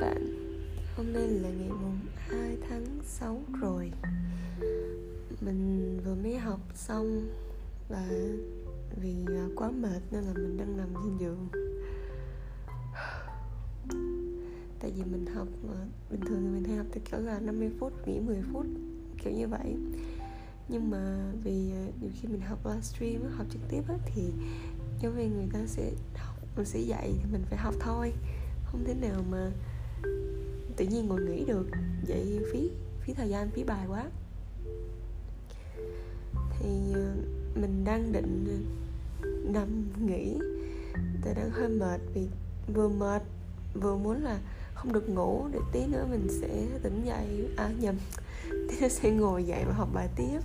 [0.00, 0.50] bạn.
[0.96, 3.92] Hôm nay là ngày mùng 2 tháng 6 rồi.
[5.40, 7.28] Mình vừa mới học xong
[7.88, 8.08] Và
[9.00, 11.48] vì à, quá mệt nên là mình đang nằm trên giường.
[14.80, 15.74] Tại vì mình học mà
[16.10, 18.66] Bình thường thì mình hay học theo kiểu là 50 phút, nghỉ 10 phút
[19.18, 19.76] Kiểu như vậy.
[20.68, 24.22] Nhưng mà vì à, nhiều khi mình học livestream, học trực tiếp á, Thì
[25.02, 28.12] giáo viên người ta sẽ học, mình sẽ dạy thì mình phải học thôi.
[28.64, 29.50] Không thể nào mà
[30.76, 31.66] tự nhiên ngồi nghỉ được.
[32.08, 34.04] Vậy phí phí thời gian, phí bài quá.
[36.58, 37.14] Thì ờ,
[37.54, 38.44] mình đang định
[39.22, 39.68] ờ, nằm
[40.06, 40.38] nghỉ.
[41.24, 42.28] Tại đang hơi mệt vì
[42.74, 43.22] vừa mệt,
[43.74, 44.38] vừa muốn là
[44.74, 45.48] không được ngủ.
[45.52, 47.48] Để tí nữa mình sẽ tỉnh dậy.
[47.56, 47.94] À nhầm.
[48.50, 50.40] Tí nữa sẽ ngồi dậy và học bài tiếp.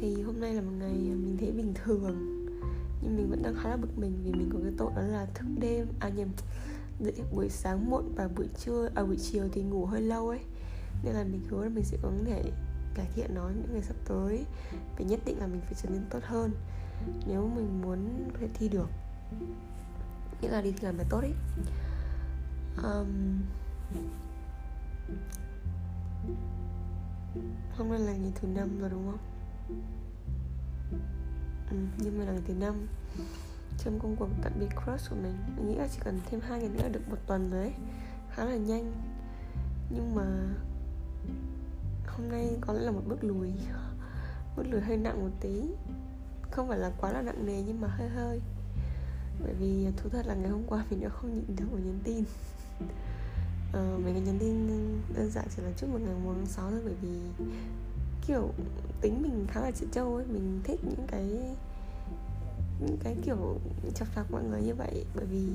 [0.00, 2.32] Thì hôm nay là một ngày ờ, mình thấy bình thường.
[3.02, 5.26] Nhưng mình vẫn đang khá là bực mình vì mình có cái tội đó là
[5.34, 5.86] thức đêm.
[6.00, 6.28] À nhầm
[7.00, 10.40] dậy buổi sáng muộn và buổi trưa à buổi chiều thì ngủ hơi lâu ấy.
[11.04, 12.42] Nên là mình hứa là mình sẽ có thể
[12.94, 14.44] cải thiện nó những ngày sắp tới.
[14.98, 16.50] Và nhất định là mình phải trở nên tốt hơn.
[17.26, 18.88] Nếu mình muốn có thể thi được
[20.42, 21.34] nghĩa là đi thi làm bài tốt ấy.
[22.82, 23.42] Um,
[27.76, 29.18] hôm nay là ngày thứ năm rồi đúng không?
[31.70, 32.74] Ừ, nhưng mà là ngày thứ năm
[33.78, 35.34] trong công cuộc tạm biệt crush của mình.
[35.56, 37.72] Mình nghĩ là chỉ cần thêm hai ngày nữa được một tuần rồi ấy.
[38.30, 38.92] Khá là nhanh.
[39.90, 40.24] Nhưng mà
[42.06, 43.52] hôm nay có lẽ là một bước lùi.
[44.56, 45.62] Bước lùi hơi nặng một tí.
[46.50, 48.40] Không phải là quá là nặng nề nhưng mà hơi hơi.
[49.42, 51.98] Bởi vì thú thật là ngày hôm qua mình đã không nhịn được một nhắn
[52.04, 52.24] tin.
[53.72, 54.68] Ờ, mình nhắn tin
[55.14, 57.44] đơn giản chỉ là chúc một ngày một tháng sáu thôi bởi vì
[58.26, 58.50] kiểu
[59.00, 60.26] tính mình khá là chị châu ấy.
[60.26, 61.56] Mình thích những cái
[62.80, 63.58] những cái kiểu
[63.94, 65.46] chọc chọc mọi người như vậy, bởi vì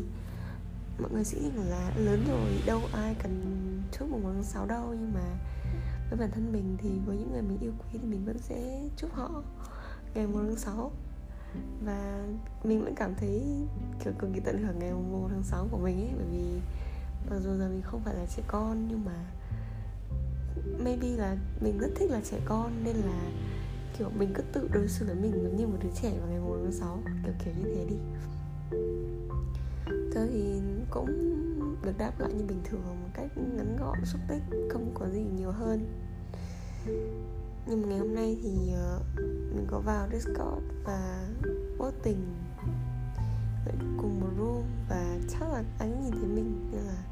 [0.99, 4.87] mọi người sẽ nghĩ là lớn rồi, đâu ai cần chúc mùng tháng sáu đâu,
[4.89, 5.37] nhưng mà
[6.09, 8.81] với bản thân mình thì với những người mình yêu quý thì mình vẫn sẽ
[8.97, 9.43] chúc họ
[10.15, 10.91] ngày mùng tháng sáu.
[11.85, 12.27] Và
[12.63, 13.43] mình vẫn cảm thấy
[14.03, 16.59] kiểu cực kỳ tận hưởng ngày một tháng sáu của mình ấy, bởi vì
[17.29, 19.25] mặc dù giờ mình không phải là trẻ con, nhưng mà
[20.83, 23.31] maybe là mình rất thích là trẻ con, nên là
[24.01, 26.39] kiểu mình cứ tự đối xử với mình giống như một đứa trẻ vào ngày
[26.39, 27.95] 1 tháng 6 kiểu kiểu như thế đi.
[30.13, 31.07] Thế thì cũng
[31.83, 35.23] được đáp lại như bình thường một cách ngắn gọn xúc tích không có gì
[35.35, 35.85] nhiều hơn.
[37.67, 38.99] Nhưng mà ngày hôm nay thì ờ,
[39.55, 41.29] mình có vào discord và
[41.77, 42.33] vô tình
[43.65, 47.03] lại cùng một room và chắc là anh nhìn thấy mình nên là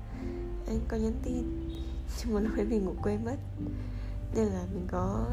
[0.67, 1.43] anh có nhắn tin.
[2.25, 3.37] Nhưng mà lúc đấy mình ngủ quên mất.
[4.35, 5.27] Nên là mình có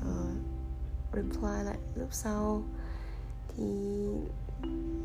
[0.00, 0.55] uh,
[1.16, 2.62] reply lại lúc sau.
[3.56, 3.64] Thì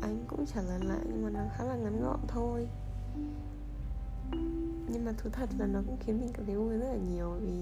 [0.02, 2.68] anh cũng trả lời lại nhưng mà nó khá là ngắn gọn thôi.
[4.92, 7.30] Nhưng mà thú thật là nó cũng khiến mình cảm thấy vui rất là nhiều
[7.40, 7.52] vì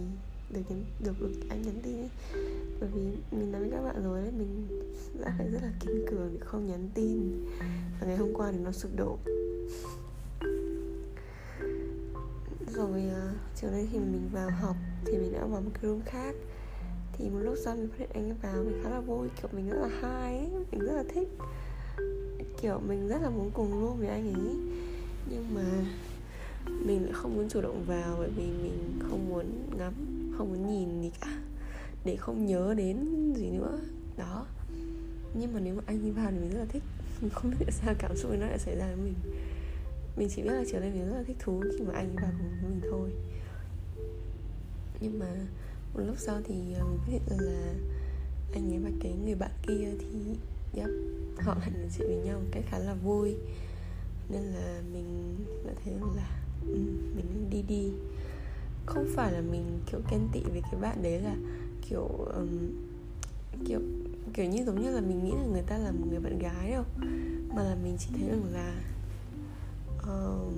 [0.54, 2.10] được nhắn, được, được anh nhắn tin ấy.
[2.80, 3.00] Bởi vì
[3.30, 4.68] mình nói với các bạn rồi đấy mình
[5.20, 7.46] đã phải rất là kiên cường để không nhắn tin.
[8.00, 9.18] Và ngày hôm qua thì nó sụp đổ.
[12.74, 16.00] Rồi uh, chiều nay thì mình vào học thì mình đã vào một cái room
[16.04, 16.34] khác
[17.22, 19.50] thì một lúc sau mình phát hiện anh ấy vào, mình khá là vui, kiểu
[19.52, 21.28] mình rất là hay ấy, mình rất là thích.
[22.62, 24.54] Kiểu mình rất là muốn cùng luôn với anh ấy.
[25.30, 25.64] Nhưng mà
[26.66, 29.44] mình lại không muốn chủ động vào bởi vì mình không muốn
[29.78, 29.94] ngắm,
[30.38, 31.40] không muốn nhìn gì cả,
[32.04, 33.78] để không nhớ đến gì nữa.
[34.16, 34.46] Đó.
[35.34, 36.82] Nhưng mà nếu mà anh ấy vào thì mình rất là thích.
[37.20, 39.14] Mình không biết sao cảm xúc nó lại xảy ra với mình.
[40.16, 42.16] Mình chỉ biết là chiều nay mình rất là thích thú khi mà anh ấy
[42.16, 43.10] vào cùng với mình thôi.
[45.00, 45.26] Nhưng mà
[45.94, 47.74] một lúc sau thì ờ, mình phát hiện ra là
[48.52, 50.06] anh ấy và cái người bạn kia thì
[50.74, 50.90] yep,
[51.38, 53.36] họ lại nói chuyện với nhau một cách khá là vui.
[54.28, 55.36] Nên là mình
[55.66, 56.28] đã thấy là
[56.66, 56.86] um,
[57.16, 57.90] mình đi đi.
[58.86, 61.36] Không phải là mình kiểu ghen tị với cái bạn đấy là
[61.88, 62.48] kiểu um,
[63.66, 63.80] kiểu
[64.34, 66.70] kiểu như giống như là mình nghĩ là người ta là một người bạn gái
[66.70, 66.84] đâu.
[67.54, 68.74] Mà là mình chỉ thấy rằng là
[69.98, 70.52] uh,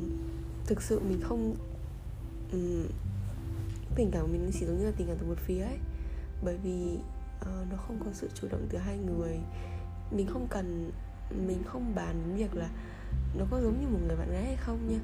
[0.66, 1.54] thực sự mình không
[2.52, 2.86] um,
[3.94, 5.78] tình cảm của mình chỉ giống như là tình cảm từ một phía ấy.
[6.44, 6.98] Bởi vì
[7.40, 9.38] uh, nó không có sự chủ động từ hai người.
[10.10, 10.90] Mình không cần
[11.46, 12.70] mình không bàn đến việc là
[13.38, 14.98] nó có giống như một người bạn gái hay không nha.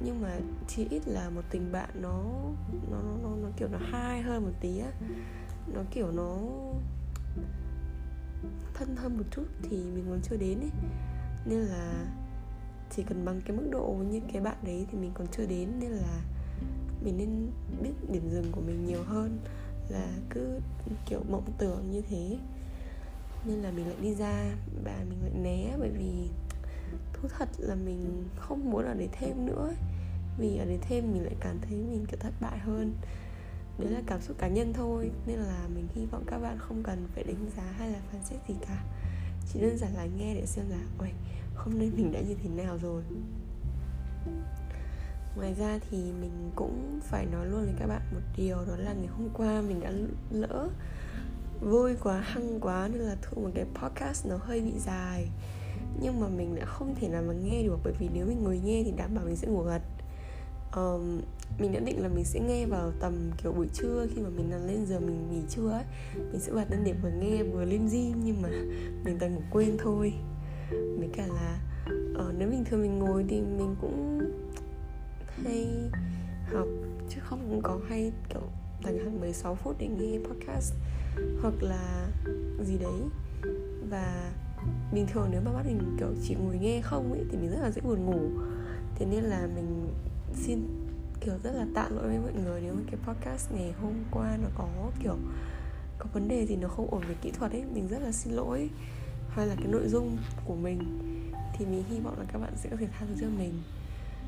[0.00, 0.38] Nhưng mà
[0.68, 2.24] chỉ ít là một tình bạn nó
[2.90, 4.90] nó nó, nó kiểu nó hai hơn một tí á.
[5.74, 6.38] Nó kiểu nó
[8.74, 10.70] thân hơn một chút thì mình còn chưa đến ấy.
[11.46, 12.06] Nên là
[12.90, 15.70] chỉ cần bằng cái mức độ như cái bạn đấy thì mình còn chưa đến.
[15.80, 16.20] Nên là
[17.04, 17.50] mình nên
[17.82, 19.38] biết điểm dừng của mình nhiều hơn
[19.88, 20.60] là cứ,
[21.06, 22.38] kiểu, mộng tưởng như thế.
[23.44, 24.54] Nên là mình lại đi ra
[24.84, 26.28] và mình lại né, bởi vì
[27.12, 29.72] thú thật là mình không muốn ở đấy thêm nữa
[30.38, 32.92] vì ở đấy thêm mình lại cảm thấy mình, kiểu, thất bại hơn.
[33.78, 36.82] Đấy là cảm xúc cá nhân thôi, nên là mình hy vọng các bạn không
[36.82, 38.84] cần phải đánh giá hay là phán xét gì cả.
[39.52, 41.12] Chỉ đơn giản là nghe để xem là ôi
[41.56, 43.02] hôm nay mình đã như thế nào rồi?
[45.36, 48.92] Ngoài ra thì mình cũng phải nói luôn với các bạn một điều đó là
[48.92, 49.92] ngày hôm qua mình đã
[50.30, 50.68] lỡ
[51.60, 55.28] vui quá hăng quá nên là thu một cái podcast nó hơi bị dài.
[56.00, 58.60] Nhưng mà mình đã không thể nào mà nghe được bởi vì nếu mình ngồi
[58.64, 59.82] nghe thì đảm bảo mình sẽ ngủ gật.
[60.76, 61.20] Um,
[61.58, 64.50] mình đã định là mình sẽ nghe vào tầm kiểu buổi trưa khi mà mình
[64.50, 65.84] nằm lên giờ mình nghỉ trưa ấy
[66.16, 68.48] mình sẽ bật lên để vừa nghe vừa lên gym nhưng mà
[69.04, 70.12] mình toàn ngủ quên thôi.
[70.70, 71.60] Với cả là
[72.12, 74.20] uh, nếu bình thường mình ngồi thì mình cũng
[75.44, 75.90] hay
[76.52, 76.68] học,
[77.08, 78.42] chứ không có hay kiểu
[78.84, 80.74] dành hàng 16 phút để nghe podcast
[81.42, 82.08] hoặc là
[82.64, 83.00] gì đấy.
[83.90, 84.32] Và
[84.92, 87.58] bình thường nếu mà bắt mình, kiểu, chỉ ngồi nghe không ấy, thì mình rất
[87.60, 88.20] là dễ buồn ngủ.
[88.94, 89.88] Thế nên là mình
[90.34, 90.60] xin,
[91.20, 94.38] kiểu, rất là tạ lỗi với mọi người nếu mà cái podcast ngày hôm qua
[94.42, 95.16] nó có, kiểu,
[95.98, 98.32] có vấn đề gì nó không ổn về kỹ thuật ấy, mình rất là xin
[98.32, 98.70] lỗi.
[99.28, 100.78] Hay là cái nội dung của mình,
[101.58, 103.52] thì mình hy vọng là các bạn sẽ có thể tha thứ cho mình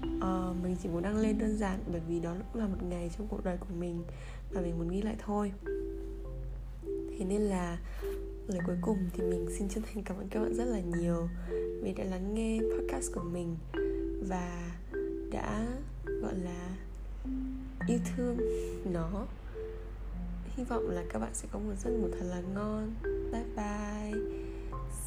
[0.02, 3.10] uh, mình chỉ muốn đăng lên đơn giản bởi vì đó cũng là một ngày
[3.18, 4.04] trong cuộc đời của mình
[4.50, 5.52] và mình muốn ghi lại thôi.
[7.18, 7.78] Thế nên là
[8.48, 11.28] lời cuối cùng thì mình xin chân thành cảm ơn các bạn rất là nhiều
[11.82, 13.56] vì đã lắng nghe podcast của mình
[14.28, 14.72] và
[15.32, 15.66] đã
[16.22, 16.76] gọi là
[17.88, 18.36] yêu thương
[18.92, 19.26] nó.
[20.56, 22.94] Hy vọng là các bạn sẽ có một giấc ngủ thật là ngon.
[23.32, 24.20] Bye bye.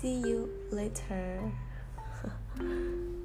[0.01, 1.39] See you later.